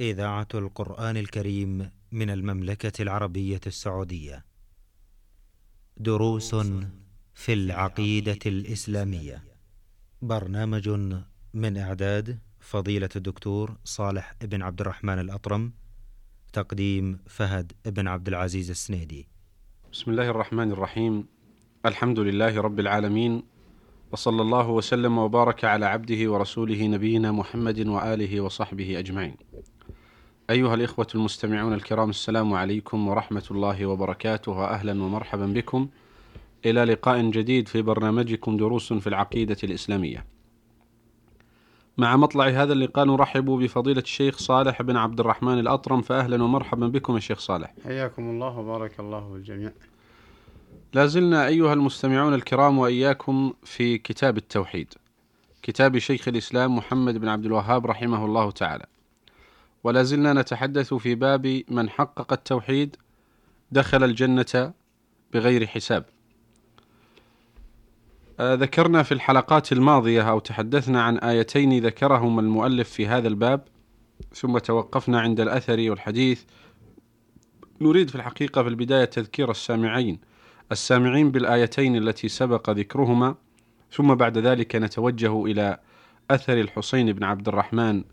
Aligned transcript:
إذاعة 0.00 0.48
القرآن 0.54 1.16
الكريم 1.16 1.90
من 2.12 2.30
المملكة 2.30 3.02
العربية 3.02 3.60
السعودية. 3.66 4.44
دروس 5.96 6.54
في 7.34 7.52
العقيدة 7.52 8.38
الإسلامية. 8.46 9.44
برنامج 10.22 10.88
من 11.54 11.76
إعداد 11.76 12.38
فضيلة 12.60 13.08
الدكتور 13.16 13.76
صالح 13.84 14.34
بن 14.42 14.62
عبد 14.62 14.80
الرحمن 14.80 15.18
الأطرم. 15.18 15.72
تقديم 16.52 17.18
فهد 17.26 17.72
بن 17.86 18.08
عبد 18.08 18.28
العزيز 18.28 18.70
السنيدي. 18.70 19.28
بسم 19.92 20.10
الله 20.10 20.30
الرحمن 20.30 20.72
الرحيم. 20.72 21.24
الحمد 21.86 22.18
لله 22.18 22.60
رب 22.60 22.80
العالمين 22.80 23.42
وصلى 24.12 24.42
الله 24.42 24.68
وسلم 24.68 25.18
وبارك 25.18 25.64
على 25.64 25.86
عبده 25.86 26.32
ورسوله 26.32 26.86
نبينا 26.86 27.32
محمد 27.32 27.86
وآله 27.86 28.40
وصحبه 28.40 28.98
أجمعين. 28.98 29.49
أيها 30.50 30.74
الإخوة 30.74 31.06
المستمعون 31.14 31.72
الكرام 31.72 32.10
السلام 32.10 32.54
عليكم 32.54 33.08
ورحمة 33.08 33.44
الله 33.50 33.86
وبركاته 33.86 34.52
واهلا 34.52 35.02
ومرحبا 35.02 35.46
بكم 35.46 35.88
إلى 36.66 36.84
لقاء 36.84 37.30
جديد 37.30 37.68
في 37.68 37.82
برنامجكم 37.82 38.56
دروس 38.56 38.92
في 38.92 39.06
العقيدة 39.06 39.56
الإسلامية. 39.64 40.24
مع 41.98 42.16
مطلع 42.16 42.48
هذا 42.48 42.72
اللقاء 42.72 43.04
نرحب 43.04 43.44
بفضيلة 43.44 44.00
الشيخ 44.00 44.38
صالح 44.38 44.82
بن 44.82 44.96
عبد 44.96 45.20
الرحمن 45.20 45.58
الأطرم 45.58 46.02
فاهلا 46.02 46.42
ومرحبا 46.44 46.88
بكم 46.88 47.14
يا 47.14 47.20
شيخ 47.20 47.38
صالح. 47.38 47.74
حياكم 47.84 48.30
الله 48.30 48.58
وبارك 48.58 49.00
الله 49.00 49.28
بالجميع. 49.32 49.72
لا 50.92 51.06
زلنا 51.06 51.46
أيها 51.46 51.72
المستمعون 51.72 52.34
الكرام 52.34 52.78
وإياكم 52.78 53.52
في 53.64 53.98
كتاب 53.98 54.36
التوحيد 54.36 54.94
كتاب 55.62 55.98
شيخ 55.98 56.28
الإسلام 56.28 56.76
محمد 56.76 57.18
بن 57.18 57.28
عبد 57.28 57.44
الوهاب 57.44 57.86
رحمه 57.86 58.24
الله 58.24 58.50
تعالى 58.50 58.86
ولا 59.84 60.02
زلنا 60.02 60.32
نتحدث 60.32 60.94
في 60.94 61.14
باب 61.14 61.62
من 61.68 61.90
حقق 61.90 62.32
التوحيد 62.32 62.96
دخل 63.72 64.04
الجنة 64.04 64.72
بغير 65.32 65.66
حساب. 65.66 66.04
آه 68.40 68.54
ذكرنا 68.54 69.02
في 69.02 69.12
الحلقات 69.12 69.72
الماضية 69.72 70.30
أو 70.30 70.38
تحدثنا 70.38 71.02
عن 71.02 71.18
آيتين 71.18 71.86
ذكرهما 71.86 72.40
المؤلف 72.40 72.90
في 72.90 73.06
هذا 73.06 73.28
الباب 73.28 73.64
ثم 74.34 74.58
توقفنا 74.58 75.20
عند 75.20 75.40
الأثر 75.40 75.90
والحديث. 75.90 76.42
نريد 77.80 78.10
في 78.10 78.14
الحقيقة 78.14 78.62
في 78.62 78.68
البداية 78.68 79.04
تذكير 79.04 79.50
السامعين 79.50 80.18
السامعين 80.72 81.30
بالآيتين 81.30 81.96
التي 81.96 82.28
سبق 82.28 82.70
ذكرهما 82.70 83.34
ثم 83.92 84.14
بعد 84.14 84.38
ذلك 84.38 84.76
نتوجه 84.76 85.44
إلى 85.44 85.78
أثر 86.30 86.60
الحسين 86.60 87.12
بن 87.12 87.24
عبد 87.24 87.48
الرحمن 87.48 88.04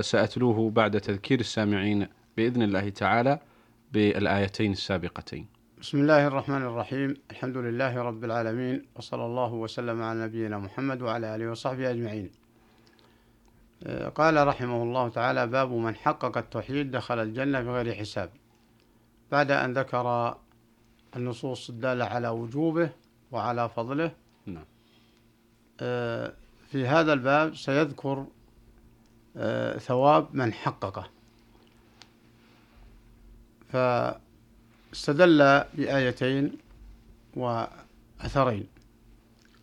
سأتلوه 0.00 0.70
بعد 0.70 1.00
تذكير 1.00 1.40
السامعين 1.40 2.08
بإذن 2.36 2.62
الله 2.62 2.88
تعالى 2.88 3.38
بالآيتين 3.92 4.72
السابقتين. 4.72 5.46
بسم 5.80 5.98
الله 5.98 6.26
الرحمن 6.26 6.62
الرحيم. 6.62 7.14
الحمد 7.30 7.56
لله 7.56 8.02
رب 8.02 8.24
العالمين 8.24 8.86
وصلى 8.96 9.26
الله 9.26 9.52
وسلم 9.52 10.02
على 10.02 10.24
نبينا 10.24 10.58
محمد 10.58 11.02
وعلى 11.02 11.36
آله 11.36 11.50
وصحبه 11.50 11.90
أجمعين. 11.90 12.30
آه 13.82 14.08
قال 14.08 14.46
رحمه 14.46 14.82
الله 14.82 15.08
تعالى 15.08 15.46
باب 15.46 15.72
من 15.72 15.94
حقق 15.94 16.38
التوحيد 16.38 16.90
دخل 16.90 17.18
الجنة 17.18 17.60
بغير 17.60 17.94
حساب. 17.94 18.30
بعد 19.32 19.50
أن 19.50 19.72
ذكر 19.72 20.36
النصوص 21.16 21.70
الدالة 21.70 22.04
على 22.04 22.28
وجوبه 22.28 22.90
وعلى 23.32 23.68
فضله 23.68 24.10
نعم. 24.46 24.64
في 26.68 26.86
هذا 26.86 27.12
الباب 27.12 27.54
سيذكر 27.54 28.26
ثواب 29.78 30.28
من 30.32 30.52
حققه. 30.52 31.10
فاستدل 33.72 35.64
بآيتين 35.74 36.58
وأثرين. 37.36 38.66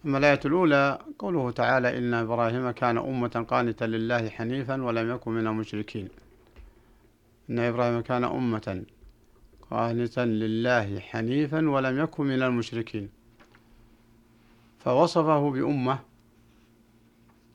أما 0.06 0.18
الآية 0.18 0.40
الأولى 0.46 1.00
قوله 1.20 1.52
تعالى 1.52 1.98
إن 1.98 2.14
إبراهيم 2.14 2.72
كان 2.72 2.98
أمة 2.98 3.46
قانتا 3.50 3.86
لله 3.86 4.30
حنيفا 4.30 4.84
ولم 4.84 5.12
يكن 5.12 5.32
من 5.32 5.48
المشركين. 5.48 6.10
إن 7.50 7.60
إبراهيم 7.60 8.02
كان 8.02 8.24
أمة 8.24 8.84
قانتا 9.72 10.26
لله 10.26 11.00
حنيفا 11.00 11.70
ولم 11.70 12.00
يكن 12.00 12.24
من 12.24 12.42
المشركين. 12.42 13.10
فوصفه 14.80 15.52
بأمة 15.52 16.00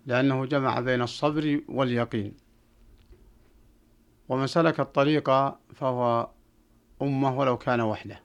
لأنه 0.08 0.46
جمع 0.46 0.80
بين 0.80 1.02
الصبر 1.02 1.60
واليقين. 1.69 2.32
ومن 4.28 4.46
سلك 4.46 4.80
الطريق 4.80 5.30
فهو 5.74 6.28
أمة 7.02 7.38
ولو 7.38 7.58
كان 7.58 7.80
وحده. 7.80 8.20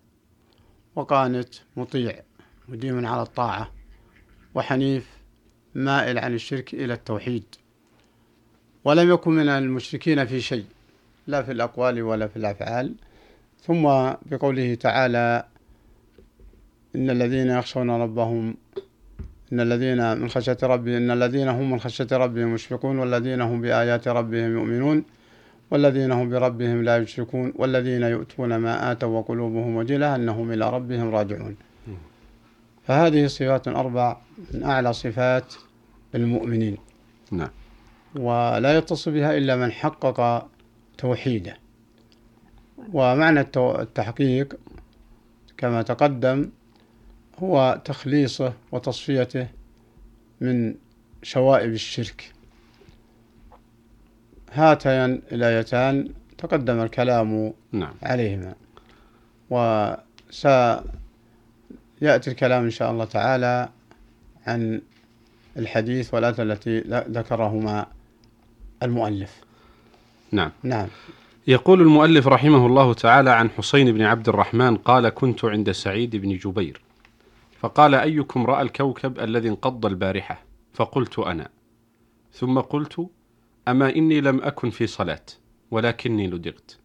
وقانت 0.95 1.55
مطيع 1.77 2.22
مديم 2.67 3.05
على 3.05 3.22
الطاعة 3.22 3.72
وحنيف 4.55 5.17
مائل 5.75 6.17
عن 6.17 6.33
الشرك 6.33 6.73
إلى 6.73 6.93
التوحيد. 6.93 7.45
ولم 8.83 9.09
يكن 9.09 9.31
من 9.31 9.49
المشركين 9.49 10.25
في 10.25 10.41
شيء 10.41 10.66
لا 11.27 11.43
في 11.43 11.51
الأقوال 11.51 12.01
ولا 12.01 12.27
في 12.27 12.38
الأفعال. 12.38 12.95
ثم 13.61 13.83
بقوله 14.31 14.75
تعالى 14.75 15.47
إن 16.95 17.09
الذين 17.09 17.49
يخشون 17.49 17.91
ربهم 17.91 18.55
إن 19.53 19.59
الذين 19.59 20.18
من 20.18 20.30
خشية 20.30 20.58
ربهم 20.64 20.96
إن 20.96 21.12
الذين 21.12 21.47
هم 21.47 21.72
من 21.72 21.80
خشية 21.80 22.08
ربهم 22.12 22.53
مشفقون 22.53 23.00
والذين 23.00 23.41
هم 23.41 23.62
بآيات 23.62 24.08
ربهم 24.08 24.53
يؤمنون 24.53 25.03
والذين 25.72 26.12
هم 26.12 26.30
بربهم 26.30 26.84
لا 26.84 26.97
يشركون 26.97 27.53
والذين 27.56 28.03
يؤتون 28.03 28.56
ما 28.56 28.91
آتوا 28.91 29.19
وقلوبهم 29.19 29.75
وجلة 29.75 30.16
أنهم 30.16 30.52
إلى 30.52 30.69
ربهم 30.69 31.16
راجعون. 31.16 31.56
فهذه 32.84 33.28
صفات 33.28 33.68
أربع 33.68 34.18
من 34.53 34.64
أعلى 34.64 34.94
صفات 34.94 35.53
المؤمنين. 36.16 36.78
نعم. 37.31 37.50
ولا 38.16 38.78
يتصل 38.78 39.12
بها 39.12 39.38
إلا 39.38 39.56
من 39.56 39.72
حقق 39.72 40.47
توحيده. 40.97 41.58
ومعنى 42.94 43.40
التحقيق 43.58 44.56
كما 45.58 45.81
تقدم 45.81 46.50
هو 47.39 47.81
تخليصه 47.85 48.53
وتصفيته 48.71 49.47
من 50.41 50.75
شوائب 51.23 51.73
الشرك. 51.73 52.31
هاتان 54.53 55.21
الآيتان 55.31 56.09
تقدم 56.38 56.79
الكلام 56.79 57.53
نعم. 57.72 57.93
عليهما. 58.03 58.53
وسيأتي 59.49 60.81
الكلام 62.01 62.63
إن 62.63 62.69
شاء 62.69 62.91
الله 62.91 63.05
تعالى 63.05 63.69
عن 64.47 64.81
الحديث 65.57 66.13
والآية 66.13 66.35
التي 66.39 66.79
ذكرهما 66.89 67.85
المؤلف. 68.83 69.43
نعم. 70.31 70.51
نعم. 70.63 70.88
يقول 71.47 71.81
المؤلف 71.81 72.27
رحمه 72.27 72.66
الله 72.66 72.93
تعالى 72.93 73.29
عن 73.29 73.49
حسين 73.49 73.91
بن 73.91 74.01
عبد 74.01 74.29
الرحمن 74.29 74.75
قال 74.75 75.09
كنت 75.09 75.45
عند 75.45 75.72
سعيد 75.72 76.16
بن 76.16 76.38
جبير. 76.38 76.81
فقال 77.63 77.96
أيكم 77.96 78.46
رأى 78.46 78.62
الكوكب 78.62 79.19
الذي 79.19 79.50
انقض 79.50 79.85
البارحة؟ 79.85 80.44
فقلت 80.74 81.19
أنا. 81.19 81.50
ثم 82.31 82.59
قلت 82.59 83.09
أما 83.68 83.96
إني 83.96 84.22
لم 84.22 84.41
أكن 84.41 84.69
في 84.69 84.88
صلاة 84.88 85.25
ولكني 85.72 86.28
لدغت. 86.28 86.79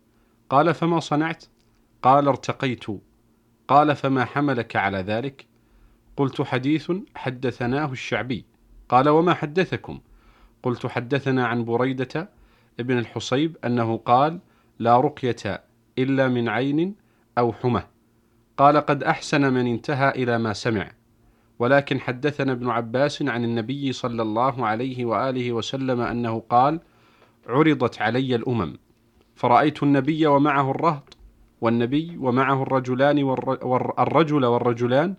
قال 0.51 0.75
فما 0.75 1.01
صنعت؟ 1.01 1.45
قال 2.03 2.29
ارتقيت. 2.29 2.85
قال 3.69 3.97
فما 3.97 4.25
حملك 4.25 4.77
على 4.77 4.99
ذلك؟ 4.99 5.47
قلت 6.17 6.43
حديث 6.43 6.93
حدثناه 7.15 7.93
الشعبي. 7.93 8.45
قال 8.89 9.09
وما 9.09 9.35
حدثكم؟ 9.35 10.01
قلت 10.63 10.87
حدثنا 10.87 11.47
عن 11.47 11.65
بريدة 11.65 12.29
ابن 12.81 12.99
الحصيب 12.99 13.57
أنه 13.65 13.97
قال 13.97 14.41
لا 14.79 15.01
رقية 15.01 15.63
إلا 15.99 16.29
من 16.29 16.49
عين 16.49 16.95
أو 17.39 17.53
حمى. 17.53 17.83
قال 18.59 18.77
قد 18.77 19.03
أحسن 19.03 19.53
من 19.53 19.67
انتهى 19.67 20.11
إلى 20.11 20.39
ما 20.39 20.53
سمع. 20.53 20.91
ولكن 21.59 22.01
حدثنا 22.01 22.53
ابن 22.53 22.71
عباس 22.71 23.23
عن 23.23 23.45
النبي 23.45 23.93
صلى 23.93 24.23
الله 24.23 24.67
عليه 24.67 25.05
وآله 25.05 25.53
وسلم 25.53 26.01
أنه 26.01 26.43
قال 26.51 26.81
عرضت 27.47 28.03
علي 28.03 28.35
الأمم 28.35 28.77
فرأيت 29.35 29.83
النبي 29.83 30.27
ومعه 30.27 30.71
الرهط 30.71 31.17
والنبي 31.61 32.17
ومعه 32.17 32.63
الرجلان 32.63 33.23
والرجل 33.23 34.45
والرجلان 34.45 35.15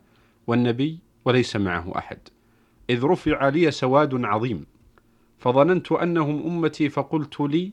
والنبي 0.48 1.00
وليس 1.26 1.56
معه 1.56 1.92
أحد. 1.98 2.20
إذ 2.90 3.04
رفع 3.04 3.50
لي 3.50 3.72
سواد 3.72 4.26
عظيم 4.26 4.66
فظننت 5.38 5.92
أنهم 5.92 6.48
أمتي 6.48 6.90
فقلت 6.90 7.40
لي 7.40 7.72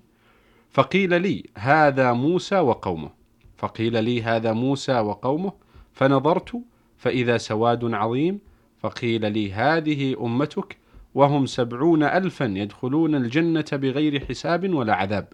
فقيل 0.71 1.23
لي 1.23 1.45
هذا 1.57 2.13
موسى 2.13 2.59
وقومه. 2.59 3.11
فقيل 3.57 4.05
لي 4.05 4.23
هذا 4.23 4.53
موسى 4.53 4.99
وقومه 5.01 5.53
فنظرت 5.93 6.63
فإذا 6.97 7.37
سواد 7.37 7.95
عظيم 7.95 8.39
فقيل 8.79 9.33
لي 9.33 9.53
هذه 9.53 10.17
أمتك 10.21 10.77
وهم 11.15 11.47
سبعون 11.47 12.03
ألفا 12.03 12.45
يدخلون 12.45 13.15
الجنة 13.15 13.65
بغير 13.73 14.25
حساب 14.27 14.75
ولا 14.75 14.95
عذاب. 14.95 15.29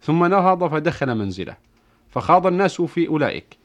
ثم 0.00 0.24
نهض 0.24 0.70
فدخل 0.70 1.14
منزله 1.14 1.56
فخاض 2.08 2.46
الناس 2.46 2.82
في 2.82 3.08
أولئك. 3.08 3.58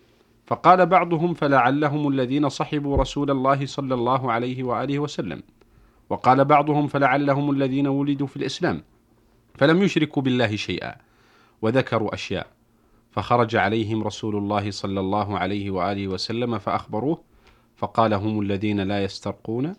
فقال 0.46 0.86
بعضهم 0.86 1.34
فلعلهم 1.34 2.08
الذين 2.08 2.50
صحبوا 2.50 2.98
رسول 2.98 3.32
الله 3.32 3.66
صلى 3.66 3.94
الله 3.94 4.32
عليه 4.32 4.64
وآله 4.64 5.00
وسلم. 5.00 5.44
وقال 6.10 6.46
بعضهم 6.46 6.88
فلعلهم 6.88 7.52
الذين 7.52 7.88
ولدوا 7.88 8.28
في 8.28 8.38
الإسلام 8.38 8.84
فلم 9.56 9.84
يشركوا 9.84 10.22
بالله 10.24 10.56
شيئا 10.56 10.96
وذكروا 11.62 12.14
أشياء. 12.14 12.57
فخرج 13.18 13.56
عليهم 13.56 14.04
رسول 14.04 14.36
الله 14.36 14.72
صلى 14.72 15.00
الله 15.00 15.38
عليه 15.38 15.72
وآله 15.72 16.08
وسلم 16.08 16.58
فأخبروه 16.58 17.22
فقال 17.76 18.14
هم 18.14 18.42
الذين 18.42 18.82
لا 18.82 19.04
يسترقون 19.04 19.76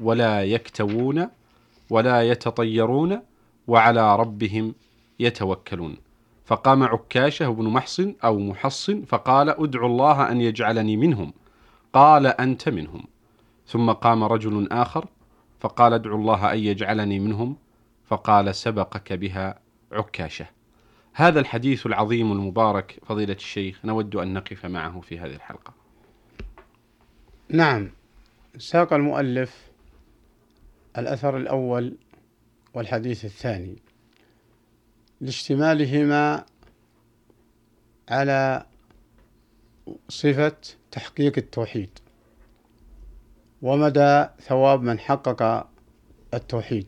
ولا 0.00 0.44
يكتوون 0.44 1.28
ولا 1.90 2.22
يتطيرون 2.22 3.22
وعلى 3.66 4.16
ربهم 4.16 4.74
يتوكلون. 5.20 5.96
فقام 6.44 6.82
عكاشة 6.82 7.48
بن 7.48 7.68
محصن 7.68 8.14
أو 8.24 8.38
محصن 8.38 9.02
فقال 9.02 9.50
ادعو 9.50 9.86
الله 9.86 10.30
أن 10.30 10.40
يجعلني 10.40 10.96
منهم. 10.96 11.32
قال 11.92 12.26
أنت 12.26 12.68
منهم. 12.68 13.04
ثم 13.66 13.92
قام 13.92 14.24
رجل 14.24 14.68
آخر 14.72 15.06
فقال 15.60 15.92
ادعو 15.92 16.16
الله 16.16 16.52
أن 16.52 16.58
يجعلني 16.58 17.18
منهم 17.18 17.56
فقال 18.04 18.54
سبقك 18.54 19.12
بها 19.12 19.58
عكاشة. 19.92 20.55
هذا 21.18 21.40
الحديث 21.40 21.86
العظيم 21.86 22.32
المبارك 22.32 23.00
فضيلة 23.06 23.34
الشيخ 23.34 23.84
نود 23.84 24.16
أن 24.16 24.34
نقف 24.34 24.66
معه 24.66 25.00
في 25.00 25.18
هذه 25.18 25.34
الحلقة. 25.34 25.72
نعم. 27.48 27.90
ساق 28.58 28.92
المؤلف 28.92 29.70
الأثر 30.98 31.36
الأول 31.36 31.96
والحديث 32.74 33.24
الثاني 33.24 33.76
لاشتمالهما 35.20 36.44
على 38.08 38.66
صفة 40.08 40.56
تحقيق 40.90 41.32
التوحيد 41.38 41.98
ومدى 43.62 44.26
ثواب 44.40 44.82
من 44.82 44.98
حقق 44.98 45.68
التوحيد. 46.34 46.86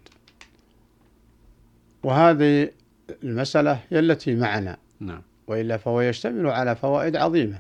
وهذه 2.02 2.70
المسألة 3.22 3.80
هي 3.90 3.98
التي 3.98 4.34
معنا. 4.34 4.76
نعم. 5.00 5.22
وإلا 5.46 5.76
فهو 5.76 6.00
يشتمل 6.00 6.46
على 6.46 6.76
فوائد 6.76 7.16
عظيمة. 7.16 7.58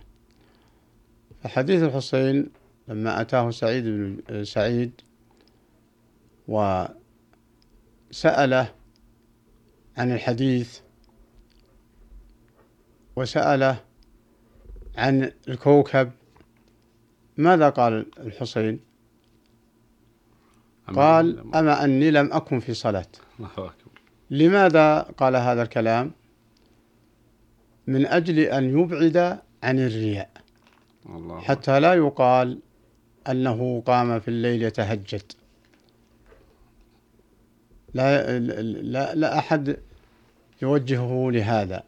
فحديث 1.42 1.82
الحسين 1.82 2.50
لما 2.88 3.20
أتاه 3.20 3.50
سعيد 3.50 3.84
بن 3.84 4.44
سعيد 4.44 4.92
وسأله 6.48 6.94
عن 9.96 10.12
الحديث 10.12 10.78
وسأله 13.16 13.80
عن 14.96 15.32
الكوكب 15.48 16.10
ماذا 17.36 17.68
قال 17.68 18.06
الحسين؟ 18.18 18.80
قال 20.94 21.54
أما 21.54 21.84
أني 21.84 22.10
لم 22.10 22.32
أكن 22.32 22.60
في 22.60 22.74
صلاة. 22.74 23.06
الله 23.38 23.50
أكبر. 23.50 23.72
لماذا 24.30 25.00
قال 25.00 25.36
هذا 25.36 25.62
الكلام؟ 25.62 26.12
من 27.86 28.06
أجل 28.06 28.38
أن 28.38 28.78
يبعد 28.78 29.38
عن 29.62 29.78
الرياء. 29.78 30.30
الله 31.06 31.40
حتى 31.40 31.80
لا 31.80 31.94
يقال 31.94 32.58
أنه 33.28 33.82
قام 33.86 34.20
في 34.20 34.28
الليل 34.28 34.62
يتهجد. 34.62 35.32
لا, 37.94 38.38
لا, 38.38 39.14
لا 39.14 39.38
أحد 39.38 39.76
يوجهه 40.62 41.30
لهذا. 41.30 41.82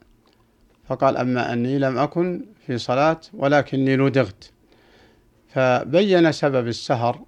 فقال 0.88 1.16
أما 1.16 1.52
أني 1.52 1.78
لم 1.78 1.98
أكن 1.98 2.44
في 2.66 2.78
صلاة 2.78 3.20
ولكني 3.34 3.96
لدغت 3.96 4.50
فبين 5.48 6.32
سبب 6.32 6.68
السهر 6.68 7.24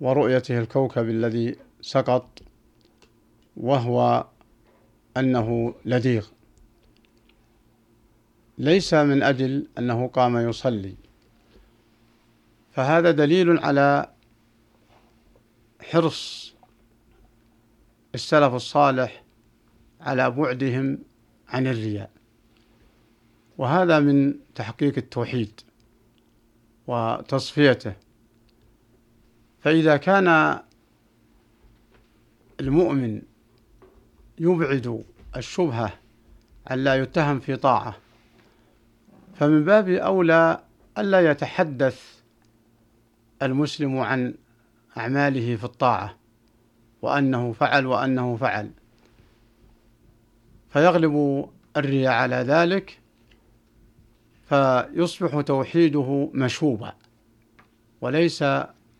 ورؤيته 0.00 0.58
الكوكب 0.58 1.08
الذي 1.08 1.56
سقط 1.80 2.42
وهو 3.58 4.26
أنه 5.16 5.74
لديغ. 5.84 6.26
ليس 8.58 8.94
من 8.94 9.22
أجل 9.22 9.66
أنه 9.78 10.06
قام 10.08 10.36
يصلي. 10.36 10.94
فهذا 12.72 13.10
دليل 13.10 13.58
على 13.58 14.10
حرص 15.80 16.54
السلف 18.14 18.54
الصالح 18.54 19.22
على 20.00 20.30
بعدهم 20.30 20.98
عن 21.48 21.66
الرياء. 21.66 22.10
وهذا 23.58 24.00
من 24.00 24.34
تحقيق 24.54 24.98
التوحيد 24.98 25.60
وتصفيته. 26.86 27.94
فإذا 29.60 29.96
كان 29.96 30.58
المؤمن 32.60 33.22
يبعد 34.40 35.04
الشبهة 35.36 35.92
أن 36.70 36.84
لا 36.84 36.94
يتهم 36.94 37.40
في 37.40 37.56
طاعة. 37.56 37.96
فمن 39.34 39.64
باب 39.64 39.88
أولى 39.88 40.60
ألا 40.98 41.30
يتحدث 41.30 42.20
المسلم 43.42 43.98
عن 43.98 44.34
أعماله 44.96 45.56
في 45.56 45.64
الطاعة 45.64 46.16
وأنه 47.02 47.52
فعل 47.52 47.86
وأنه 47.86 48.36
فعل. 48.36 48.70
فيغلب 50.68 51.48
الرياء 51.76 52.12
على 52.12 52.36
ذلك 52.36 53.00
فيصبح 54.48 55.40
توحيده 55.40 56.30
مشوبا 56.34 56.92
وليس 58.00 58.44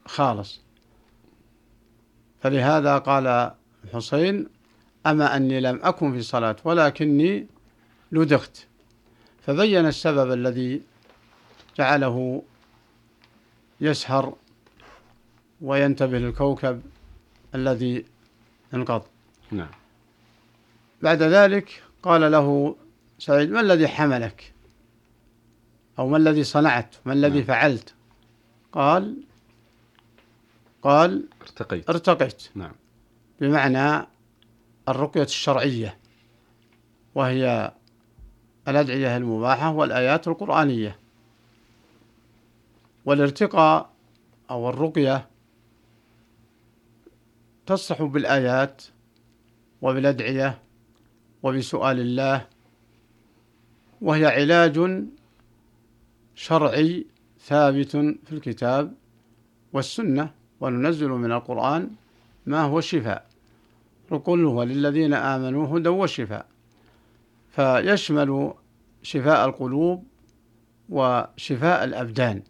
خالص. 0.07 0.63
فلهذا 2.41 2.99
قال 2.99 3.53
الحسين 3.85 4.58
أما 5.11 5.37
أني 5.37 5.61
لم 5.61 5.81
أكن 5.83 6.13
في 6.13 6.23
صلاة 6.23 6.57
ولكني 6.65 7.47
لدغت. 8.13 8.67
فبين 9.47 9.87
السبب 9.87 10.33
الذي 10.33 10.83
جعله 11.79 12.43
يسهر 13.81 14.35
وينتبه 15.61 16.19
للكوكب 16.19 16.83
الذي 17.55 18.05
انقض. 18.75 19.03
نعم. 19.51 19.71
بعد 21.03 21.23
ذلك 21.23 21.83
قال 22.03 22.33
له 22.33 22.77
سعيد 23.19 23.51
ما 23.51 23.61
الذي 23.61 23.89
حملك؟ 23.89 24.53
أو 25.99 26.09
ما 26.09 26.17
الذي 26.17 26.45
صنعت؟ 26.45 26.95
ما 27.05 27.13
الذي 27.13 27.39
نعم. 27.39 27.47
فعلت؟ 27.47 27.95
قال 28.73 29.17
قال 30.83 31.25
ارتقيت. 31.43 31.91
ارتقيت. 31.91 32.49
نعم. 32.55 32.73
بمعنى 33.41 34.07
الرقية 34.89 35.23
الشرعية 35.23 35.99
وهي 37.15 37.73
الأدعية 38.69 39.17
المباحة 39.17 39.73
والآيات 39.73 40.29
القرآنية. 40.29 40.99
والارتقاء 43.05 43.91
أو 44.51 44.69
الرقية 44.69 45.29
تصح 47.67 48.03
بالآيات 48.03 48.83
وبالأدعية 49.83 50.59
وبسؤال 51.43 52.01
الله 52.01 52.47
وهي 54.01 54.27
علاج 54.27 55.05
شرعي 56.35 57.07
ثابت 57.41 57.91
في 57.97 58.33
الكتاب 58.33 58.95
والسنة 59.73 60.31
وننزل 60.61 61.09
من 61.09 61.33
القرآن 61.33 61.91
ما 62.47 62.63
هو 62.63 62.81
شفاء 62.81 63.28
وقل 64.11 64.45
هو 64.45 64.63
للذين 64.63 65.15
آمنوا 65.15 65.79
هدى 65.79 65.89
وشفاء. 65.89 66.47
فيشمل 67.51 68.55
شفاء 69.03 69.49
القلوب 69.49 70.05
وشفاء 70.89 71.85
الأبدان 71.85 72.43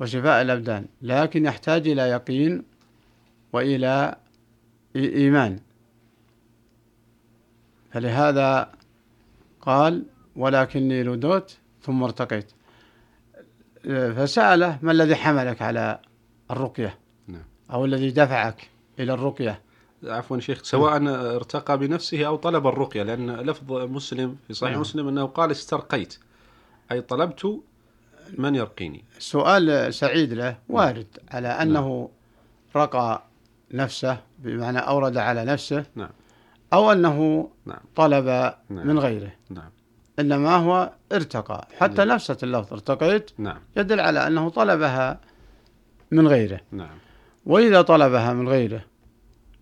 وشفاء 0.00 0.42
الأبدان 0.42 0.86
لكن 1.02 1.44
يحتاج 1.44 1.88
إلى 1.88 2.02
يقين 2.02 2.62
وإلى 3.52 4.16
إيمان. 4.96 5.60
فلهذا 7.90 8.72
قال 9.60 10.04
ولكني 10.36 11.02
لدوت 11.02 11.58
ثم 11.82 12.02
ارتقيت. 12.02 12.52
فسأله 14.16 14.78
ما 14.82 14.92
الذي 14.92 15.14
حملك 15.14 15.62
على 15.62 16.00
الرقية؟ 16.50 16.98
نعم. 17.26 17.42
أو 17.70 17.84
الذي 17.84 18.10
دفعك 18.10 18.68
إلى 18.98 19.14
الرقية؟ 19.14 19.60
عفوا 20.04 20.40
شيخ 20.40 20.62
سواء 20.62 21.06
ارتقى 21.36 21.78
بنفسه 21.78 22.24
أو 22.24 22.36
طلب 22.36 22.66
الرقية 22.66 23.02
لأن 23.02 23.30
لفظ 23.30 23.72
مسلم 23.72 24.36
في 24.46 24.54
صحيح 24.54 24.72
نعم. 24.72 24.80
مسلم 24.80 25.08
أنه 25.08 25.26
قال 25.26 25.50
استرقيت 25.50 26.18
أي 26.92 27.00
طلبت 27.00 27.60
من 28.38 28.54
يرقيني. 28.54 29.04
سؤال 29.18 29.94
سعيد 29.94 30.32
له 30.32 30.58
وارد 30.68 31.06
على 31.30 31.48
أنه 31.48 32.10
رقى 32.76 33.22
نفسه 33.72 34.18
بمعنى 34.38 34.78
أورد 34.78 35.16
على 35.16 35.44
نفسه 35.44 35.84
نعم. 35.94 36.10
أو 36.72 36.92
أنه 36.92 37.48
نعم. 37.66 37.80
طلب 37.96 38.26
نعم. 38.68 38.86
من 38.86 38.98
غيره. 38.98 39.32
نعم. 39.50 39.70
إنما 40.18 40.56
هو 40.56 40.92
ارتقى. 41.12 41.68
حتى 41.78 42.04
نفسة 42.04 42.36
اللفظ 42.42 42.72
ارتقيت 42.72 43.30
نعم. 43.38 43.58
يدل 43.76 44.00
على 44.00 44.26
أنه 44.26 44.48
طلبها 44.48 45.20
من 46.10 46.28
غيره. 46.28 46.60
نعم. 46.72 46.98
وإذا 47.46 47.82
طلبها 47.82 48.32
من 48.32 48.48
غيره 48.48 48.84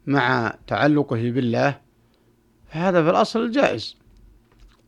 مع 0.06 0.54
تعلقه 0.66 1.30
بالله 1.30 1.80
فهذا 2.66 3.04
في 3.04 3.10
الأصل 3.10 3.50
جائز 3.50 3.96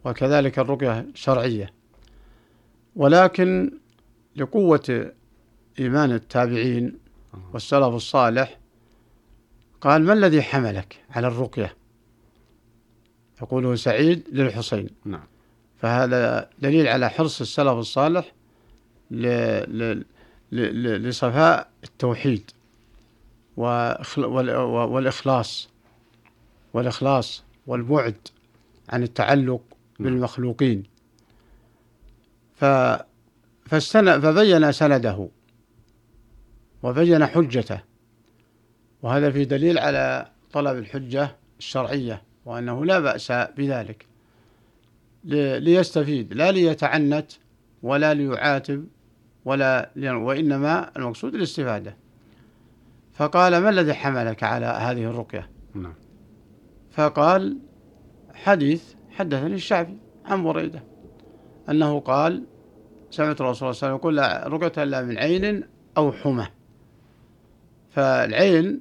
وكذلك 0.05 0.59
الرقية 0.59 1.07
شرعية. 1.15 1.73
ولكن 2.97 3.79
لقوة 4.37 5.13
إيمان 5.79 6.13
التابعين 6.13 6.99
والسلف 7.53 7.95
الصالح 7.95 8.59
قال 9.81 10.05
ما 10.05 10.13
الذي 10.13 10.43
حملك 10.43 11.05
على 11.11 11.27
الرقية؟ 11.27 11.77
يقوله 13.43 13.75
سعيد 13.75 14.29
للحسين. 14.33 14.89
نعم. 15.05 15.27
فهذا 15.79 16.51
دليل 16.59 16.89
على 16.89 17.11
حرص 17.11 17.41
السلف 17.41 17.73
الصالح 17.73 18.33
ل... 19.11 19.27
ل... 19.79 20.05
ل... 20.53 21.09
لصفاء 21.09 21.71
التوحيد. 21.85 22.51
والإخلاص 23.57 25.69
والإخلاص 26.75 27.45
والبعد 27.67 28.17
عن 28.89 29.03
التعلق 29.03 29.63
بالمخلوقين. 30.01 30.83
ف... 32.55 32.65
فاستن... 33.67 34.21
فبين 34.21 34.73
سنده 34.73 35.29
وبين 36.83 37.27
حجته. 37.27 37.81
وهذا 39.03 39.31
في 39.31 39.45
دليل 39.45 39.79
على 39.79 40.31
طلب 40.53 40.79
الحجة 40.79 41.37
الشرعية 41.59 42.23
وأنه 42.45 42.85
لا 42.85 42.99
بأس 42.99 43.33
بذلك. 43.33 44.07
ليستفيد 45.25 46.35
لا 46.35 46.53
ليتعنت 46.53 47.33
ولا 47.83 48.15
ليعاتب 48.15 48.87
ولا 49.45 49.91
وإنما 49.97 50.97
المقصود 50.97 51.35
الاستفادة. 51.35 51.97
فقال 53.13 53.59
ما 53.59 53.69
الذي 53.71 53.95
حملك 53.95 54.43
على 54.43 54.67
هذه 54.67 55.05
الرقية؟ 55.05 55.51
نعم. 55.75 55.95
فقال 56.91 57.59
حديث 58.35 58.95
حدثني 59.11 59.55
الشعبي 59.55 59.99
عن 60.25 60.43
بريدة 60.43 60.83
أنه 61.69 62.01
قال 62.01 62.45
سمعت 63.11 63.41
الرسول 63.41 63.57
صلى 63.57 63.71
الله 63.71 63.79
عليه 63.83 63.95
وسلم 63.95 63.95
يقول 63.95 64.17
لا 64.17 64.49
رقية 64.49 64.83
إلا 64.83 65.03
من 65.03 65.19
عين 65.19 65.65
أو 65.97 66.13
حمى. 66.13 66.47
فالعين 67.91 68.81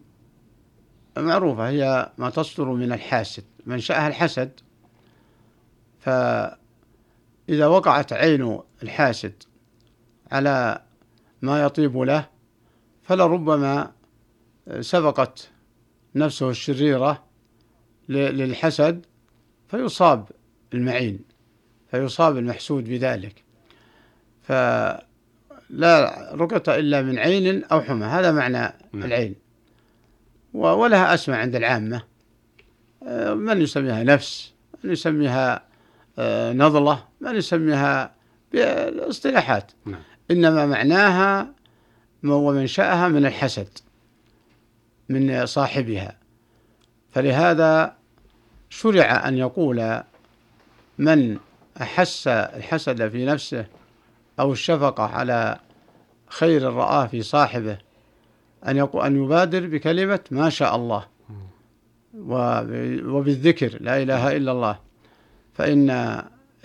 معروفة 1.17 1.69
هي 1.69 2.11
ما 2.17 2.29
تصدر 2.29 2.65
من 2.65 2.91
الحاسد 2.91 3.43
منشأها 3.65 4.07
الحسد. 4.07 4.51
فإذا 5.99 6.57
وقعت 7.67 8.13
عين 8.13 8.59
الحاسد 8.83 9.43
على 10.31 10.81
ما 11.41 11.61
يطيب 11.61 11.97
له 11.97 12.29
فلربما 13.03 13.91
سبقت 14.79 15.49
نفسه 16.15 16.49
الشريرة 16.49 17.23
للحسد 18.09 19.05
فيصاب 19.67 20.25
المعين 20.73 21.19
فيصاب 21.91 22.37
المحسود 22.37 22.83
بذلك. 22.83 23.43
فلا 24.43 25.01
رقة 26.33 26.75
إلا 26.75 27.01
من 27.01 27.19
عين 27.19 27.63
أو 27.63 27.81
حمى 27.81 28.05
هذا 28.05 28.31
معنى 28.31 28.73
نعم. 28.93 29.03
العين. 29.03 29.35
ولها 30.53 31.13
أسماء 31.13 31.39
عند 31.39 31.55
العامة. 31.55 32.03
من 33.33 33.61
يسميها 33.61 34.03
نفس 34.03 34.53
من 34.83 34.91
يسميها 34.91 35.65
آه، 36.19 36.53
نضلة 36.53 37.03
من 37.21 37.35
يسميها 37.35 38.15
باصطلاحات 38.53 39.71
نعم. 39.85 40.01
إنما 40.31 40.65
معناها 40.65 41.53
ومنشأها 42.23 43.07
من 43.07 43.25
الحسد. 43.25 43.67
من 45.11 45.45
صاحبها. 45.45 46.17
فلهذا 47.11 47.95
شرع 48.69 49.27
أن 49.27 49.37
يقول 49.37 50.01
من 50.97 51.37
أحس 51.81 52.27
الحسد 52.27 53.07
في 53.09 53.25
نفسه 53.25 53.65
أو 54.39 54.51
الشفقة 54.51 55.03
على 55.03 55.59
خير 56.29 56.63
رآه 56.63 57.05
في 57.05 57.21
صاحبه 57.21 57.77
أن 58.67 58.77
يقول 58.77 59.05
أن 59.05 59.23
يبادر 59.23 59.67
بكلمة 59.67 60.19
ما 60.31 60.49
شاء 60.49 60.75
الله 60.75 61.05
وبالذكر 63.05 63.77
لا 63.81 64.01
إله 64.01 64.37
إلا 64.37 64.51
الله. 64.51 64.79
فإن 65.53 65.87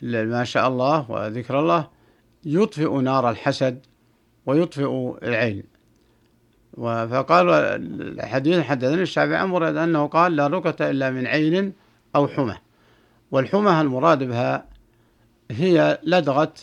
ما 0.03 0.45
شاء 0.45 0.69
الله 0.69 1.11
وذكر 1.11 1.61
الله 1.61 1.89
يطفئ 2.45 3.01
نار 3.01 3.31
الحسد 3.31 3.87
ويطفئ 4.47 5.19
العين. 5.23 5.76
فقال 6.77 7.51
الحديث 7.51 8.65
حدثني 8.65 9.03
الشعبي 9.03 9.37
عن 9.37 9.49
مراد 9.49 9.77
أنه 9.77 10.07
قال 10.07 10.37
لا 10.37 10.47
ركة 10.47 10.91
إلا 10.91 11.11
من 11.11 11.27
عين 11.27 11.73
أو 12.17 12.29
حمى 12.29 12.57
والحمى 13.31 13.81
المراد 13.81 14.23
بها 14.23 14.65
هي 15.51 15.99
لدغة 16.03 16.55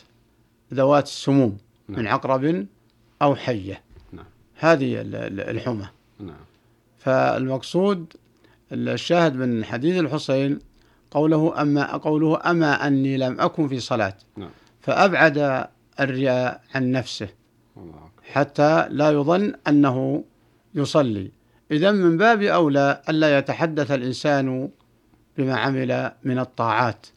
ذوات 0.74 1.06
السموم 1.06 1.58
نعم. 1.88 2.00
من 2.00 2.08
عقرب 2.08 2.66
أو 3.22 3.36
حية 3.36 3.82
نعم. 4.12 4.26
هذه 4.56 5.02
الحمى 5.02 5.88
نعم. 6.20 6.36
فالمقصود 6.98 8.14
الشاهد 8.72 9.36
من 9.36 9.66
حديث 9.66 10.00
الحسين 10.00 10.60
قوله 11.12 11.62
أما 11.62 11.98
قوله 11.98 12.52
أما 12.52 12.88
أني 12.88 13.18
لم 13.18 13.42
أكن 13.42 13.68
في 13.68 13.80
صلاة 13.80 14.16
نعم. 14.38 14.50
فأبعد 14.82 15.68
الرياء 16.00 16.62
عن 16.76 16.92
نفسه 16.92 17.28
حتى 18.32 18.88
لا 18.90 19.12
يظن 19.12 19.54
أنه 19.68 20.24
يصلي. 20.76 21.32
إذا 21.72 21.92
من 21.92 22.18
باب 22.18 22.42
أولى 22.42 23.02
ألا 23.10 23.38
يتحدث 23.38 23.92
الإنسان 23.92 24.70
بما 25.38 25.56
عمل 25.56 26.12
من 26.24 26.40
الطاعات 26.40 27.08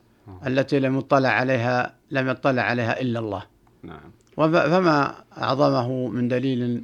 التي 0.46 0.80
لم 0.80 0.98
يطلع 0.98 1.28
عليها 1.28 1.94
لم 2.10 2.28
يطلع 2.28 2.62
عليها 2.62 3.00
إلا 3.00 3.18
الله. 3.18 3.42
نعم. 3.82 4.10
فما 4.36 5.14
أعظمه 5.38 6.08
من 6.08 6.28
دليل 6.28 6.82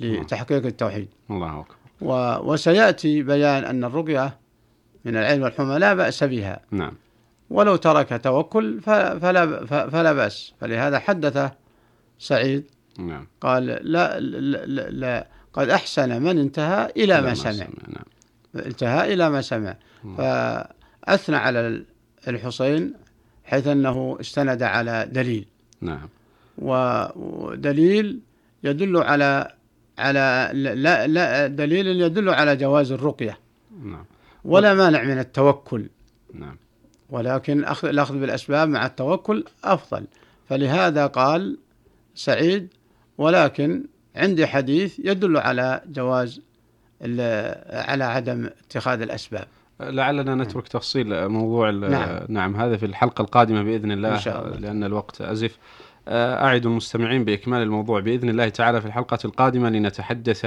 لتحقيق 0.00 0.66
التوحيد؟ 0.66 1.08
الله 1.30 1.60
أكبر. 1.60 1.74
وسيأتي 2.50 3.22
بيان 3.22 3.64
أن 3.64 3.84
الرقية 3.84 4.36
من 5.04 5.16
العلم 5.16 5.42
والحمى 5.42 5.78
لا 5.78 5.94
بأس 5.94 6.24
بها. 6.24 6.60
نعم. 6.70 6.92
ولو 7.50 7.76
ترك 7.76 8.20
توكل 8.22 8.80
فلا, 8.80 9.18
فلا 9.66 10.12
بأس. 10.12 10.54
فلهذا 10.60 10.98
حدث 10.98 11.52
سعيد 12.18 12.64
نعم. 12.98 13.26
قال 13.40 13.66
لا, 13.66 14.20
لا, 14.20 14.20
لا, 14.66 14.90
لا. 14.90 15.26
قد 15.52 15.68
أحسن 15.68 16.22
من 16.22 16.38
انتهى 16.38 16.92
إلى 16.96 17.20
ما 17.20 17.34
سمع. 17.34 17.66
نعم. 17.88 18.66
انتهى 18.66 19.14
إلى 19.14 19.30
ما 19.30 19.40
سمع. 19.40 19.76
نعم. 20.04 20.16
فأثنى 20.16 21.36
على 21.36 21.84
الحسين 22.28 22.94
حيث 23.44 23.66
أنه 23.66 24.16
استند 24.20 24.62
على 24.62 25.08
دليل. 25.12 25.46
نعم. 25.80 26.08
ودليل 26.58 28.20
يدل 28.64 28.96
على 28.96 29.52
على 29.98 30.50
لا 30.54 31.06
لا 31.06 31.46
دليل 31.46 31.86
يدل 31.86 32.28
على 32.28 32.56
جواز 32.56 32.92
الرقية. 32.92 33.38
نعم. 33.82 34.04
ولا 34.44 34.74
مانع 34.74 35.02
من 35.02 35.18
التوكل. 35.18 35.88
نعم. 36.34 36.56
ولكن 37.10 37.64
أخذ 37.64 37.88
الأخذ 37.88 38.18
بالأسباب 38.18 38.68
مع 38.68 38.86
التوكل 38.86 39.44
أفضل. 39.64 40.06
فلهذا 40.48 41.06
قال 41.06 41.58
سعيد 42.14 42.68
ولكن 43.18 43.84
عندي 44.16 44.46
حديث 44.46 44.98
يدل 45.04 45.36
على 45.36 45.82
جواز 45.86 46.40
على 47.70 48.04
عدم 48.04 48.50
اتخاذ 48.66 49.02
الأسباب 49.02 49.46
لعلنا 49.80 50.34
نترك 50.34 50.68
تفصيل 50.68 51.28
موضوع 51.28 51.70
نعم. 51.70 52.20
نعم 52.28 52.56
هذا 52.56 52.76
في 52.76 52.86
الحلقة 52.86 53.22
القادمة 53.22 53.62
بإذن 53.62 53.92
الله, 53.92 54.14
إن 54.14 54.18
شاء 54.18 54.46
الله. 54.46 54.56
لأن 54.58 54.84
الوقت 54.84 55.20
أزف 55.20 55.58
أعد 56.08 56.66
المستمعين 56.66 57.24
بإكمال 57.24 57.62
الموضوع 57.62 58.00
بإذن 58.00 58.28
الله 58.28 58.48
تعالى 58.48 58.80
في 58.80 58.86
الحلقة 58.86 59.18
القادمة 59.24 59.70
لنتحدث 59.70 60.44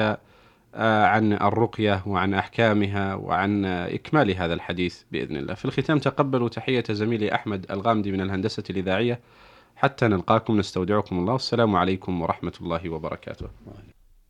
آه، 0.75 1.05
عن 1.05 1.33
الرقية 1.33 2.03
وعن 2.05 2.33
أحكامها 2.33 3.15
وعن 3.15 3.65
إكمال 3.65 4.31
هذا 4.31 4.53
الحديث 4.53 5.01
بإذن 5.11 5.37
الله 5.37 5.53
في 5.53 5.65
الختام 5.65 5.99
تقبلوا 5.99 6.49
تحية 6.49 6.83
زميلي 6.89 7.35
أحمد 7.35 7.65
الغامدي 7.71 8.11
من 8.11 8.21
الهندسة 8.21 8.63
الإذاعية 8.69 9.19
حتى 9.75 10.07
نلقاكم 10.07 10.59
نستودعكم 10.59 11.19
الله. 11.19 11.33
والسلام 11.33 11.75
عليكم 11.75 12.21
ورحمة 12.21 12.53
الله 12.61 12.89
وبركاته. 12.89 13.47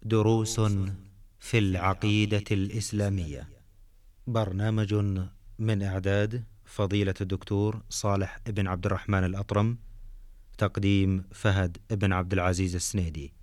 دروس 0.03 0.59
في 1.39 1.57
العقيدة 1.57 2.43
الإسلامية. 2.51 3.49
برنامج 4.27 4.93
من 5.59 5.83
إعداد 5.83 6.43
فضيلة 6.65 7.13
الدكتور 7.21 7.81
صالح 7.89 8.39
بن 8.47 8.67
عبد 8.67 8.85
الرحمن 8.85 9.23
الأطرم 9.23 9.77
تقديم 10.57 11.23
فهد 11.31 11.77
بن 11.91 12.13
عبد 12.13 12.33
العزيز 12.33 12.75
السنيدي. 12.75 13.33